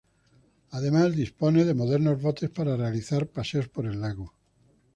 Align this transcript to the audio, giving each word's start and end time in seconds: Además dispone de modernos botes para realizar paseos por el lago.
Además 0.71 1.15
dispone 1.15 1.63
de 1.63 1.75
modernos 1.75 2.19
botes 2.19 2.49
para 2.49 2.75
realizar 2.75 3.27
paseos 3.27 3.67
por 3.69 3.85
el 3.85 4.01
lago. 4.01 4.33